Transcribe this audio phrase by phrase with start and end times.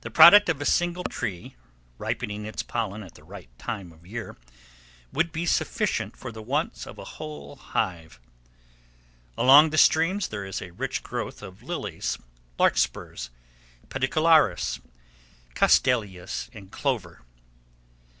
[0.00, 1.54] The product of a single tree,
[1.98, 4.34] ripening its pollen at the right time of year,
[5.12, 8.18] would be sufficient for the wants of a whole hive.
[9.38, 12.18] Along the streams there is a rich growth of lilies,
[12.58, 13.30] larkspurs,
[13.88, 14.80] pedicularis,
[15.54, 17.22] castilleias, and clover.